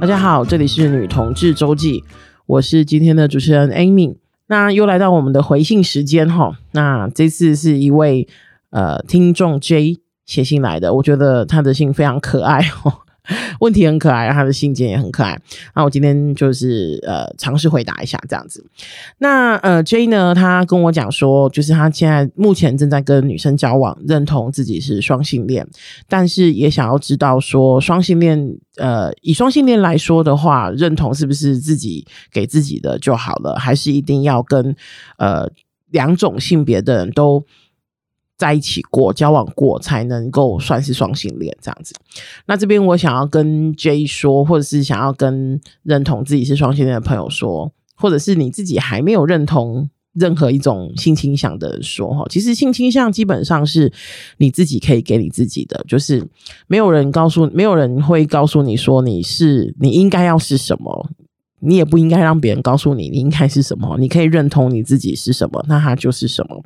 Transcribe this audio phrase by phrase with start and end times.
[0.00, 2.02] 大家好，这里是女同志周记，
[2.46, 4.16] 我是今天的主持人 Amy。
[4.46, 8.26] 那又来到我们的回信时间哈，那这次是一位
[8.70, 13.00] 呃听众 J 写信来的，我觉得他的信非常可爱哦。
[13.60, 15.38] 问题很可爱，他的信件也很可爱。
[15.74, 18.64] 那我今天就是呃尝试回答一下这样子。
[19.18, 25.66] 那呃 J 呢，他跟我讲说，就是他现在目前正在跟女生交往，认同自己是双性恋，
[26.08, 34.74] 但是也想要知道说双性恋呃以双性恋来说的话，认同是不是自己给自己的就好了，还是一定要跟
[35.18, 35.48] 呃
[35.90, 37.44] 两种性别的人都
[38.40, 41.94] 在一起过、交往过才能够算是双性恋这样子。
[42.46, 53.92] 那这边我想要跟 J 说，或者是想要跟认同自己是双性恋的朋友说，或者是你自己还没有认同任何一种性倾向的人说哈，其实性倾向基本上是
[54.38, 56.26] 你自己可以给你自己的，就是
[56.66, 61.10] 没有人告诉，没有人会告诉你说你是你应该要是什么。
[61.62, 66.58] 你也不应该让别人告诉你你应该是什么，你可以认同你自己是什么，那他就是什么。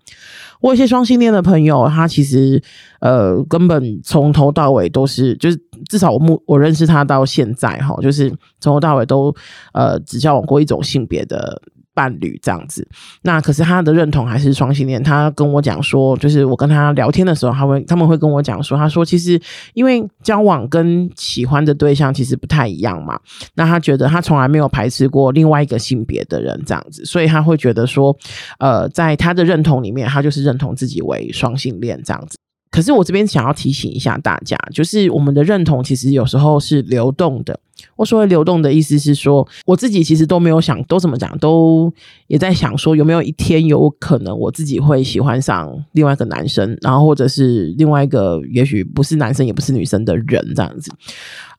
[0.61, 2.63] 我有些双性恋的朋友，他其实
[3.01, 8.31] 呃根本从头到尾都是，就是至少我目我认识他到现在哈，就是
[8.61, 9.35] 从头到尾都
[9.73, 11.61] 呃只交往过一种性别的。
[11.95, 12.87] 伴侣这样子，
[13.23, 15.03] 那可是他的认同还是双性恋。
[15.03, 19.41] 他跟我讲说，就是我跟他聊天的时候，他会他们会跟我讲说，他说其实
[19.75, 23.19] 因为交往跟喜欢的对象其实不太一样嘛。
[23.55, 28.17] 那他觉得他从来没有排斥过另外一个性别的人这样子，所以他会觉得说，
[28.59, 32.37] 呃，在他的认同里面，他就是认同自己为双性恋这样子。
[32.71, 37.61] 可是我这边想要提醒一下大家，就是我们的认同其实有时候是流动的。
[37.97, 41.93] 我所谓流动的意思是说，我自己其实都没有想，都怎么讲，都
[42.27, 50.91] 也在想说，有没有一天有可能我自己会喜欢上另外一个男生，然后或者是另外一个也许不是男生也不是女生的人这样子。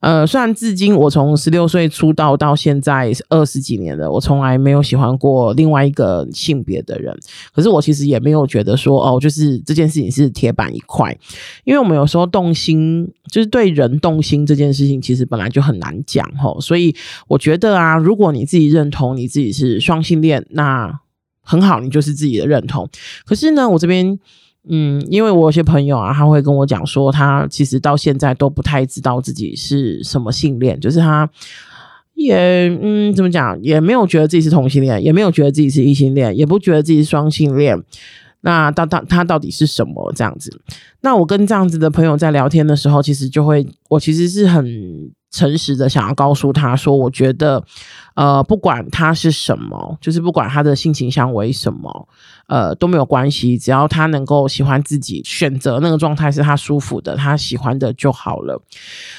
[0.02, 7.18] 呃，虽然至今我从十六岁出道到现在二十几年了，我从来没有喜欢过另外一个性别的人，
[7.52, 11.18] 可是我其实也没有觉得说哦，就是这件事情是铁板一块，
[11.64, 16.96] 因为我们有时候动心，就是对人动心这件事情，其实本来就很难讲齁，所以
[17.28, 21.00] 我觉得啊，如果你自己认同你自己是双性恋，那
[21.42, 22.90] 很好，你就是自己的认同。
[23.26, 24.20] 可是呢，我这边。
[24.68, 31.30] 嗯，因为我有些朋友啊，他会跟我讲说，他其实到现在都不太知道自己是什么性恋，就是他
[32.16, 32.36] 也
[32.82, 37.80] 嗯，怎么讲，也没有觉得自己是同性恋，也没有觉得自己是异性恋，也不觉得自己是双性恋。
[38.42, 40.60] 那到到他到底是什么这样子？
[41.02, 44.66] 那我跟这样子的朋友在聊天的时候，其实就会，我其实是很
[45.36, 47.64] 诚实的想要告诉他说，我觉得。
[48.16, 52.08] 呃，不管他是什么，就是不管他的性倾向为什么，
[52.48, 58.58] 呃，都没有关系，只要他能够喜欢自己，选择那个状态是他舒服的，他喜欢的就好了。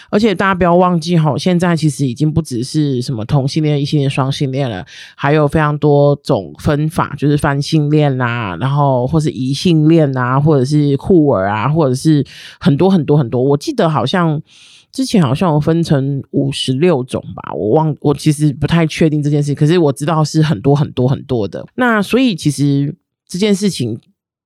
[0.09, 4.83] 而且大家不要忘记齁，现在其实已经不只是什么同性恋、异性恋、双性恋了，
[5.15, 12.25] 还有非常多种分法，就是泛性恋啊，然后或是异性恋啊，或者是酷儿啊，或者是
[12.59, 13.43] 很多很多很多。
[13.43, 14.41] 我记得好像。
[14.97, 21.67] 之前好像有分成五十六种吧，我忘，我其实不太确定这件事，可是我知道是很多很多很多的。
[21.75, 22.97] 那所以其实
[23.29, 24.01] 这件事情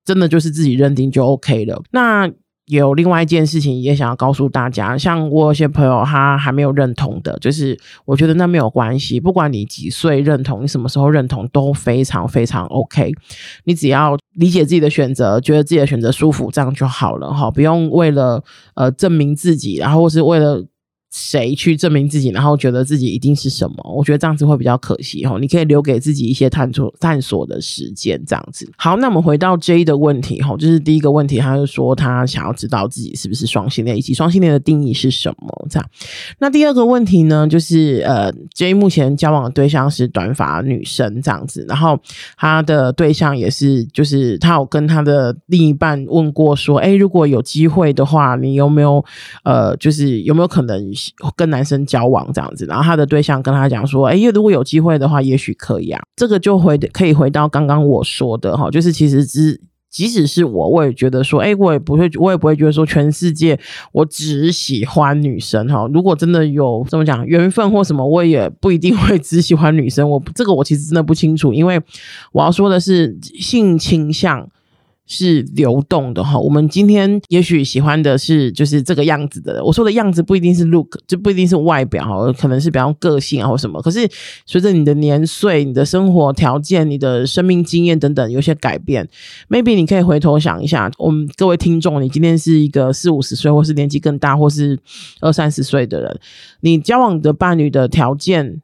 [0.04, 1.80] 真的就是自己认定就 OK 了。
[1.92, 2.28] 那。
[2.70, 13.12] 有另外一件事情也想要告诉大家，像我有些朋友他还没有认同的，就是我觉得那没有关系，不管你几岁认同，你什么时候认同都非常非常 OK，
[13.64, 18.42] 你只要理解自己的选择，觉得自己的选择舒服，这样就好了哈，不用为了
[18.74, 20.64] 呃证明自己，然后或是为了。
[21.10, 23.76] 谁去证明自己，然后觉得自己一定是什么？
[23.96, 25.36] 我觉得这样子会比较可惜哈。
[25.40, 28.70] 你可以留给自己一些探索探索的时间，这样子。
[28.76, 35.66] 好，那我们回到 J 的问题哈，就是第一个问题，他就说他想要知道自己是不是双性恋，以及双性恋的定义是什么？
[35.68, 35.90] 这样。
[36.38, 41.98] 那第二个问题呢，就是呃，J 目前交往的对象是短发女生这样子，然后
[42.36, 49.04] 他的对象也是，就是他有跟他的另一半问过说，哎，如果有机会的话，你有没有
[49.42, 50.94] 呃，就是有没有可能？
[51.36, 59.60] 跟男生交往这样子，然后他的对象跟他讲说：“哎，如果有机会的话，也许可以啊。”这个就回可以回到刚刚我说的哈，就是其实只
[59.90, 63.58] 即使是我，我也觉得说：“哎，我也不会，我也不会觉得说全世界
[63.92, 65.88] 我只喜欢女生哈。
[65.92, 70.08] 如果真的有这么讲缘分或什么，我也不一定会只喜欢女生。
[70.08, 71.80] 我这个我其实真的不清楚，因为
[72.32, 74.48] 我要说的是性倾向。”
[75.12, 79.62] 是流动的哈，我们今天也许喜欢的是就是这个样子的。
[79.64, 83.82] 我说的样子不一定是 look，就不一定是外表哈，可能是比方个性啊或什么。
[83.82, 84.08] 可是
[84.46, 89.06] 随着你的年岁、你的生活条件、你的生命经验等等有些改变
[89.48, 94.78] ，maybe 你可以回头想一下，我们各位听众，你今天是一个四五十岁，或是年纪更大，或是
[95.20, 96.20] 二三十岁的人，
[96.60, 98.62] 你交往的伴侣的条件，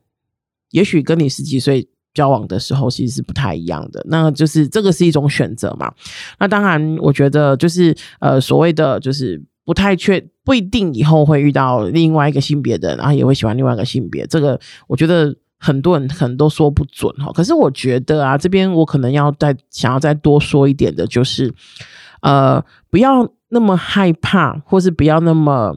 [0.71, 1.89] 也许跟你十几岁。
[2.17, 5.93] 交往的时候其实是不太一样的，那就是这个是一种选择嘛。
[6.39, 14.27] 那当然，我觉得就是呃所谓的就是不太确不一定以后会遇到另外一个性别的，然后也会喜欢另外一个性别。
[14.27, 17.31] 这个我觉得很多人可能都说不准哈。
[17.33, 21.53] 可是我觉得啊，这边我可能要再想要再多说一点的，就是
[22.23, 25.77] 呃不要那么害怕，或是不要那么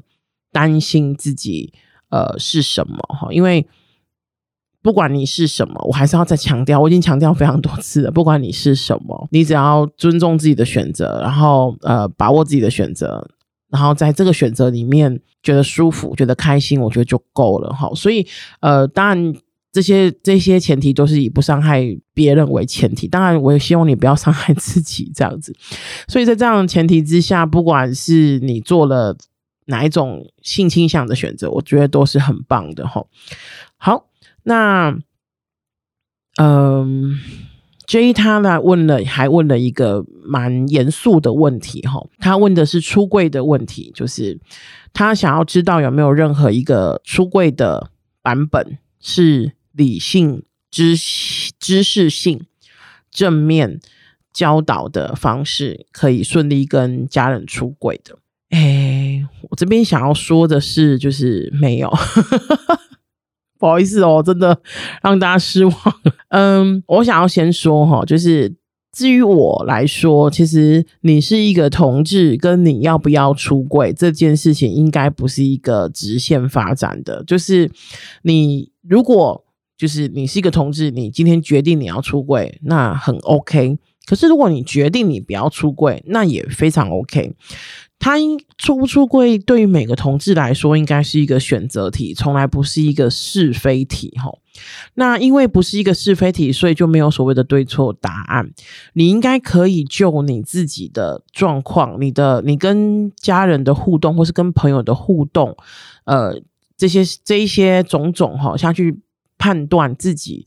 [0.53, 1.73] 担心自己
[2.09, 3.67] 呃是什么哈，因为。
[4.89, 8.09] 不管你是什么，我还是要再强调，我已经强调非常多次了。
[8.09, 13.23] 不管你是什么，你只要尊重自己的选择，然后呃把握自己的选择，
[13.69, 17.87] 然后在这个选择里面觉得舒服、觉得开心，我觉得就够了哈。
[17.93, 18.25] 所以
[18.61, 19.33] 呃，当然
[19.71, 21.85] 这些 这些前提都是以不伤害
[22.15, 23.07] 别人为前提。
[23.07, 25.55] 当然，我也希望你不要伤害自己这样子。
[26.07, 29.15] 所以在这样的前提之下，不管是你做了
[29.67, 33.05] 哪一种性倾向的选择，我觉得都是很棒的哈。
[33.77, 34.08] 好。
[34.49, 34.97] 那，
[36.37, 37.19] 嗯
[37.85, 42.03] ，J 他呢问了，还问了一个蛮严肃的问题哈。
[42.17, 44.39] 他问的是出柜的问题，就是
[44.91, 47.91] 他想要知道有没有任何一个出柜的
[48.23, 50.41] 版本是理性、
[50.71, 50.97] 知
[51.59, 52.43] 知识性、
[53.11, 53.79] 正面
[54.33, 58.17] 教导的方式，可以顺利跟家人出柜的。
[58.49, 61.93] 哎，我这边想要说的是，就是没有。
[63.59, 64.57] 不好意思哦，真的
[65.03, 65.75] 让大家失望。
[66.29, 68.55] 嗯，我想要先说哈，就是
[68.91, 77.23] 至于我来说，其实你是一个同志，跟你要不要出柜这件事情，应该不是一个直线发展的。
[77.27, 77.69] 就是
[78.23, 79.43] 你如果
[79.77, 83.77] 就是你是一个同志，你今天决定你要出柜，那很 OK。
[84.05, 87.33] 可是如果你决定你不要出柜，那也非常 OK。
[87.99, 94.17] 他应出不出柜，对于每个同志来说，应该是一个选择题，从来不是一个是非题。
[94.17, 94.39] 吼，
[94.93, 98.49] 那因为不是一个是非题，所以就没有所谓的对错答案。
[98.93, 105.57] 你应该可以就你自己的状况，你的你跟家人的互动，或是跟朋友的互动，
[106.05, 106.41] 呃，
[106.77, 108.97] 这些这一些种种，哈，下去
[109.37, 110.45] 判断自己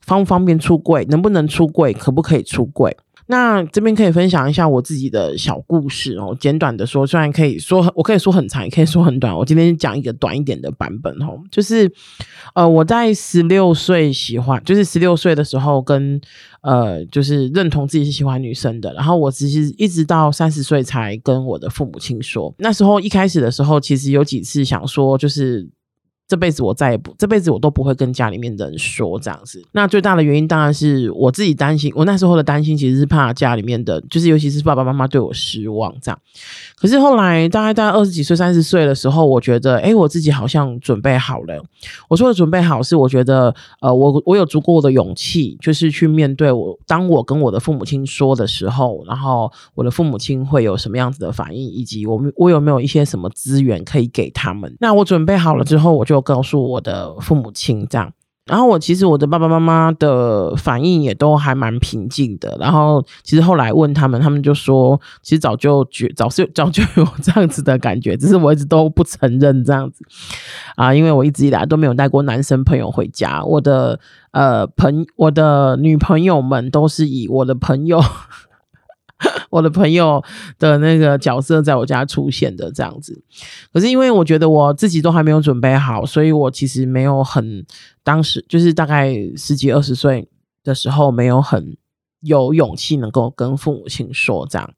[0.00, 2.96] 方不方便出柜，能不能出柜，可不可以出柜。
[3.26, 9.34] 那这边可以分享一下我自己的小故事哦，简短的说，虽然可以说我可以说很长，也可以说很短。
[9.34, 11.90] 我今天讲一个短一点的版本哦，就是
[12.54, 16.20] 呃，我在十六岁喜欢，就是十六岁的时候跟
[16.62, 22.54] 呃，就是认同自己是喜欢女生的，然后我其实一直到三十岁才跟我的父母亲说。
[22.58, 25.68] 那时候一开始的时候，其实有几次想说，就是。
[26.32, 29.62] 这辈子我再也不，这辈子我都不会跟家里面的人说这样子。
[29.72, 36.18] 那最大的原因当然是我自己担心，我那时候的担心其实是怕家里面的，就是尤其是爸爸妈妈对我失望这样。
[36.74, 41.62] 可是后来大概在二十几岁、三十岁的时候，我觉得，诶，我自己好像准备好了。
[42.08, 54.74] 我说的准备好是，我觉得，呃，我我有足够的勇气，就是去面对我，当我跟我的父母亲说的时候，然后我的父母亲会有什么样子的反应，以及我我有没有一些什么资源可以给他们。
[54.80, 56.21] 那我准备好了之后，我就。
[56.22, 58.12] 告诉我的父母亲这样，
[58.46, 62.56] 然后我其实我的爸爸妈妈的反应也都还蛮平静的。
[62.58, 70.04] 然后其实后来问他们，他们就说，其实早就觉早是 早就有这样子的感觉，只是我一直都不承认这样子
[70.76, 73.44] 啊，因为我一直以来都没有带过男生朋友回家。
[73.44, 74.00] 我的
[74.32, 78.00] 呃朋我的女朋友们都是以我的朋友。
[79.52, 80.24] 我的朋友
[80.58, 83.22] 的那个角色在我家出现的这样子，
[83.70, 87.62] 可是因为我觉得我自己都还没有准备好，所以我其实没有很
[88.02, 90.26] 当时就是大概十几二十岁
[90.64, 91.76] 的时候，没有很
[92.22, 94.72] 有勇气能够跟父母亲说这样。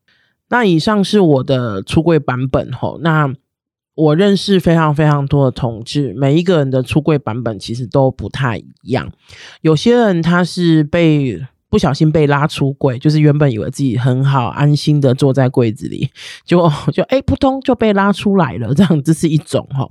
[0.49, 3.33] 那以上是我的出柜版本吼，那
[3.95, 9.13] 我认识非常非常多的同志，每一个人的出柜版本其实都不太一样，
[9.61, 11.47] 有些人他是被。
[11.71, 16.09] 不小心被拉出柜，就是原本以为自己很好，安心的坐在柜子里，
[16.47, 19.89] 就就哎扑通就被拉出来了，这样这是一种哈。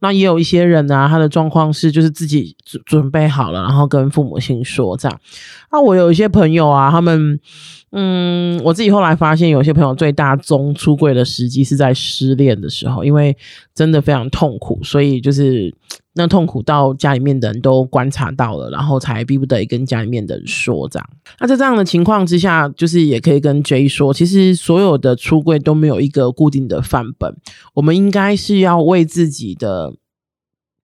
[0.00, 5.20] 那也有一些人啊，他的状况是就是自己准准备好了，然后跟父母亲说这样。
[5.72, 7.40] 那我有一些朋友啊，他们
[7.90, 13.36] 嗯，我自己后来发现，有些朋友最大宗出柜的时机是在失恋的时候，因为
[13.74, 15.74] 真的非常痛苦，所以就是。
[16.16, 21.08] 那痛苦到家里面的人都观察到了，然后才逼不得已跟家里面的人说这样。
[21.40, 27.36] 那在这样的情况之下，就是也可以跟 J 说，其实所有的出柜都没有一个固定的范本，
[27.74, 29.92] 我们应该是要为自己的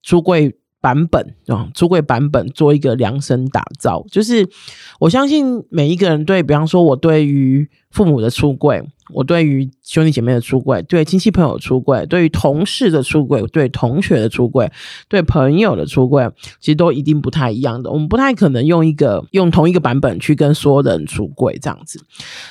[0.02, 4.04] 出柜版本啊，出柜版本做一个量身打造。
[4.10, 4.49] 就是
[4.99, 8.82] 我相信每一个人对，比方说我对于父母的出柜。
[9.12, 14.70] 我对于兄弟姐妹的出柜，对亲戚朋友出柜，对于同事的出柜，对同学的出柜，
[15.08, 16.28] 对朋友的出柜，
[16.60, 17.90] 其实都一定不太一样的。
[17.90, 22.00] 我们不太可能用一个用同一个版本去跟所有人出柜这样子。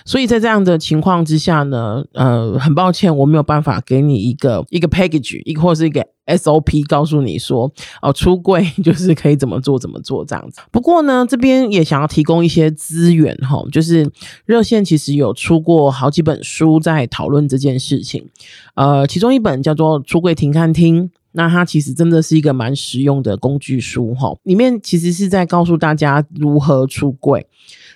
[0.05, 10.61] 所以在这样的情况之下呢，呃，很抱歉，我没有办法给你一个一个 package，一个或是一个 SOP，告诉你说哦，出柜 就是可以怎么做怎么做这样子。
[10.71, 14.09] 不过呢，这边也想要提供一些资源哈，就是
[14.45, 16.79] 热线其实有出过好几本书。
[16.79, 18.25] 在讨论这件事情，
[18.73, 21.03] 呃，其中一本叫做《出柜停看听》，
[21.33, 27.45] 那它其实真的是一个蛮实用的工具书哈，里面其实是在告诉大家如何出柜。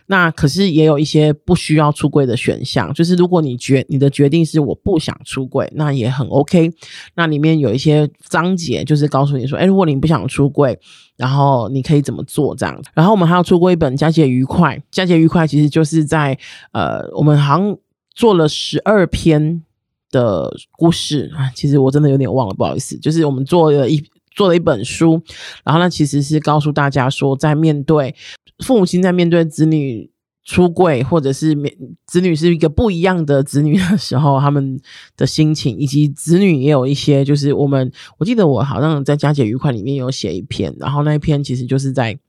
[0.08, 6.70] 那可是也有一些不需要出柜的选项，就是如果你决你的决定是我不想出柜，那也很 OK。
[7.16, 10.78] 那里面有一些章节就是告诉你说，哎，如果你不想出柜，
[11.16, 12.78] 然后你可以怎么做这样。
[12.94, 16.38] 然后我们还有出过一本《佳节愉快》，《佳节愉快》其实就是在
[16.74, 17.78] 呃，我们好像。
[18.14, 19.64] 做了十二篇
[20.12, 22.98] 的故事啊，其实我真的有点忘了，不好意思。
[23.00, 24.04] 就是我们做了一
[24.36, 25.22] 做了一本书，
[25.64, 28.16] 然后呢，其实是告诉大家说，在面对
[28.64, 30.12] 父母亲在面对子女
[30.44, 34.80] 出柜，或者是面子女是一个不一样的子女的时候，他们
[35.18, 42.20] 的心情，以及子女也有一些，就是我们我记得我好像在佳节愉快里面有写一篇，然后那一篇其实就是在。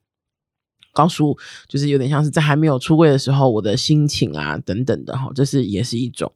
[0.94, 1.36] 告诉
[1.68, 6.32] 就是有点像是在还没有出柜的时候，我的心情啊等等的哈，这是也是一种。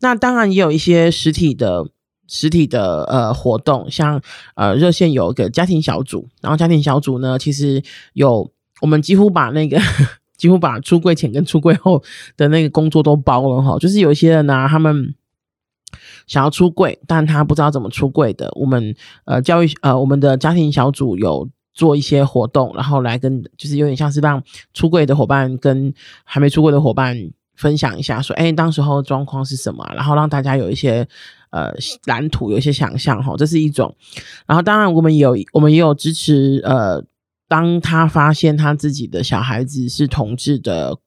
[0.00, 1.86] 那当然也有一些实体的
[2.28, 4.20] 实体的呃活动，像
[4.56, 7.82] 呃热线有一个家庭小组，然后家庭小组呢，其实
[8.12, 9.80] 有我们几乎把那个
[10.36, 12.02] 几乎把出柜前跟出柜后
[12.36, 15.14] 的那个工作都包了哈，就是有一些人呢，他们
[16.26, 18.94] 想要出柜，但他不知道怎么出柜的，我们
[19.24, 21.48] 呃教育呃我们的家庭小组有。
[21.74, 24.42] 做一些活动，然后来跟就是有点像是让
[24.74, 25.92] 出柜的伙伴跟
[26.24, 27.16] 还没出柜的伙伴
[27.56, 31.06] 分享一下，说，哎，当时候状况是什么，然后让大家有一些
[31.50, 31.72] 呃
[32.06, 33.94] 蓝图，有一些想象哈，这是一种。
[34.46, 37.04] 然后当然我们有我们也有支持，呃，
[37.48, 40.98] 当他发现他自己的小孩子是同志的。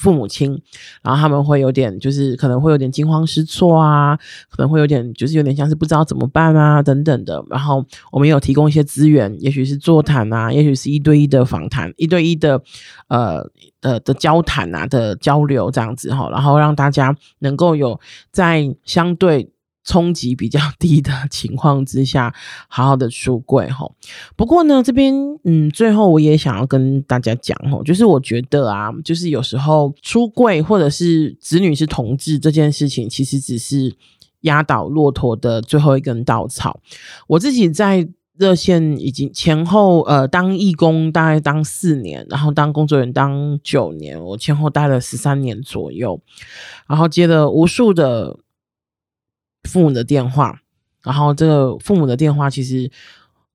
[0.00, 0.58] 父母亲，
[1.02, 4.16] 然后他们会有点，就是可能会有点惊慌失措啊，
[4.48, 7.44] 可能会有点，就是有点像是不知道怎么办啊，等等的。
[7.50, 12.62] 然后我们有提供一些资源，也许是座谈啊，也许是一对一的访谈，一对一的
[13.08, 13.44] 呃
[13.82, 18.00] 的的交谈啊的交流这样子哈，然后让大家能够有
[18.32, 19.50] 在相对。
[19.82, 22.34] 冲击比较低的情况之下，
[22.68, 23.90] 好好的出柜齁。
[24.36, 33.96] 不过呢，这边嗯，最后我也想要跟大家讲齁，就是我觉得啊，就是有时候出柜或者是子女是同志这件事情，其实只是
[34.42, 36.78] 压倒骆驼的最后一根稻草。
[37.26, 38.06] 我自己在
[38.36, 46.20] 热线已经前后呃当义工大概当四年，然后当工作人员当九年，我前后待了十三年左右，
[46.86, 48.38] 然后接了无数的。
[49.68, 50.60] 父母的电话，
[51.02, 52.90] 然后这个父母的电话，其实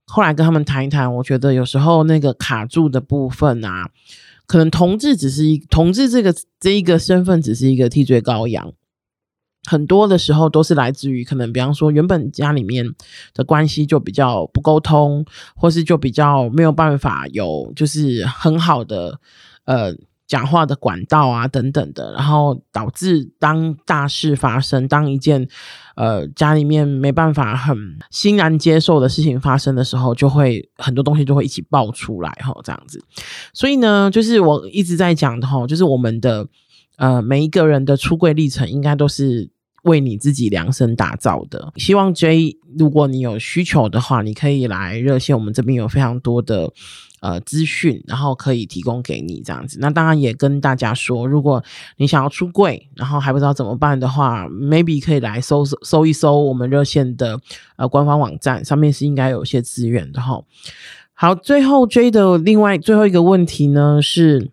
[0.06, 3.90] 后来跟他们谈一谈，我觉得有时候那个卡住的部分啊，
[4.46, 8.72] 可能同志只是一同志这个这一个身份只是一个替罪羔羊，
[9.64, 12.86] 很多的时候都是来自于可能，比方说原本家里面
[13.34, 19.20] 的关系就比较不沟通，或是就比较没有办法有就是很好的
[19.66, 19.96] 呃。
[20.28, 25.48] 讲话的管道啊，等等的，然后导致当大事发生，当一件
[25.96, 27.78] 呃家里面没办法很
[28.10, 33.00] 欣然接受的事情发生的时候，就会很多东西就会一起爆出来哈，这样子。
[33.54, 36.48] 所以呢，就是我一直在讲的哈，就是我们的
[36.98, 39.48] 呃每一个人的出柜历程，应该都是
[39.84, 41.72] 为你自己量身打造的。
[41.76, 46.72] 希望 J，如果你有需求的话，你可以来热线，我们这边有非常多的。
[47.26, 49.80] 呃，资讯，然后可以提供给你这样子。
[49.82, 51.64] 那当然也跟大家说，如果
[51.98, 57.40] 你想要出柜，然后还不知道怎么办的话，maybe 可以来搜搜一搜我们热线的
[57.78, 60.40] 呃官方网站，上面是应该有些资源的哈。
[61.16, 64.52] 好，最后追的另外最后一个问题呢是。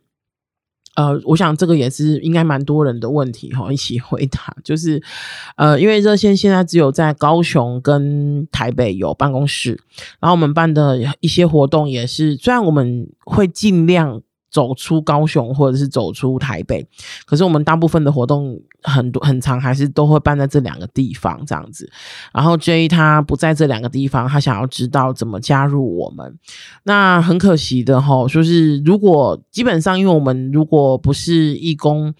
[0.94, 4.54] 呃，我想这个也是应该蛮多人的问题哈，一起回答。
[4.62, 5.02] 就是，
[5.56, 9.80] 呃，因为热线现在只有在高雄跟台北有办公室，
[10.20, 14.20] 然后我们办的一些活动也是，虽然我们会尽量
[14.52, 16.86] 走出高雄，或者是走出台北。
[17.26, 21.90] 可是我们大部分的活动很多很长，还是都会办在这两个地方这样子。
[22.32, 26.38] 然后 J 他不在这两个地方，他想要知道怎么加入我们。
[26.84, 32.14] 那很可惜的吼，就是如果基本上，因为我们如果不是义工。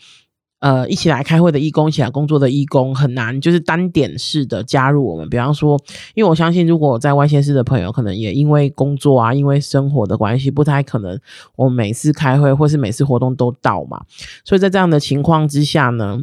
[0.62, 5.28] 呃，一起来开会的义工，一起来工作的义工很难，就是单点式的加入我们。
[5.28, 5.76] 比方说，
[6.14, 11.18] 因为我相信，如果在外县市的朋友，可能也因为工作啊，因为生活的关系，不太可能
[11.56, 14.04] 我每次开会或是每次活动都到嘛。
[14.44, 16.20] 所以在这样的情况之下呢，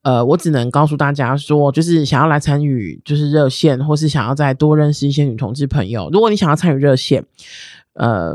[0.00, 6.08] 呃，我只能告诉大家说，就是想要来参与，就是热线，或是想要再多认识一些女同志朋友。
[6.10, 7.26] 如果你想要参与热线，
[7.92, 8.34] 呃，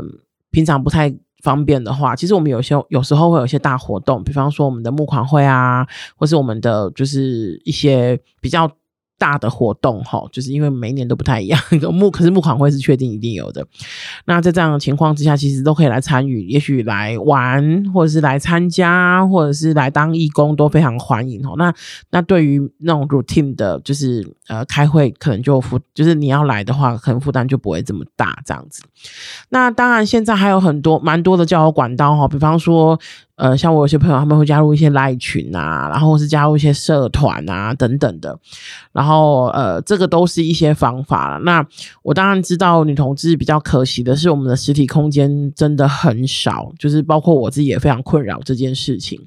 [0.52, 1.12] 平常不太。
[1.46, 5.86] 方便的话，其实我们有些有时候会有一些大活动，比方说我们的募款会啊，
[6.16, 8.68] 或是我们的就是一些比较。
[9.18, 11.60] 大的活动哈，就是因为每年都不太一样。
[11.92, 13.66] 募可是募款会是确定一定有的。
[14.26, 21.54] 那在这样的情况之下，其实都可以来参与，也许来玩，或者是来参加，或者是来当义工，都非常欢迎哦。
[21.56, 21.72] 那
[22.10, 28.82] 那对于那种 routine 的，就是呃开会，可能就负，就是你要来的话，可能负担就不会这么大这样子。
[29.48, 32.98] 那当然，现在还有很多蛮多的交友管道哈，比方说。
[33.36, 38.38] 呃，像我有些朋友，他们会加入一些赖群啊，然后是加入一些社团啊等等的，
[38.92, 41.38] 然后呃，这个都是一些方法了。
[41.40, 41.62] 那
[42.02, 49.20] 我当然知道女同志比较可惜的是，我们的实体空间真的很少，就是包括我自己也非常困扰这件事情。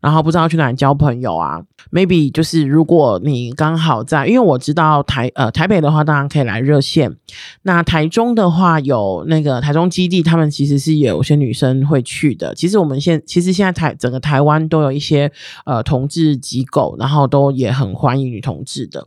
[0.00, 1.60] 然后不知道去哪里交朋友啊
[1.90, 7.16] ？Maybe 就是如果你刚好在，因为我知道台呃台北的话，当然可以来热线。
[7.62, 12.54] 那台中的话，有那个台中基地，他们其实是有些女生会去的。
[12.54, 13.47] 其实我们现其实。
[13.52, 15.30] 现在台整个台湾都有一些
[15.64, 19.06] 呃同志机构，然后都也很欢迎女同志的。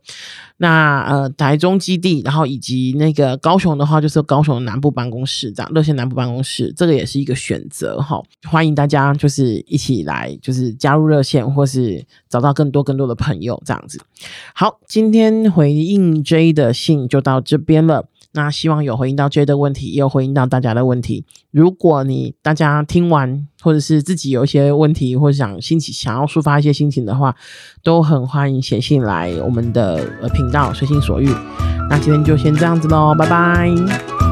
[0.57, 8.21] 那呃台中基地，然后以及那个高雄的话，就是高雄南部办公室这样，热线南部办公室，这个也是一个选择哈。
[8.47, 13.99] 欢迎大家就是一起来，就是加入热线，或是找到更多更多的朋友这样子。
[14.53, 18.05] 好，今天回应 J 的信就到这边了。
[18.33, 21.25] 那希望有回应到 J 的问题，也有回应到大家的问题。
[21.51, 27.35] 如果你大家听完，或者是自己有一些问题，或者想心情想要抒发一些心情的话，
[27.83, 31.29] 都很欢迎写信来我们的呃频道随心所欲。
[31.89, 34.30] 那今天就先这样子喽，拜拜。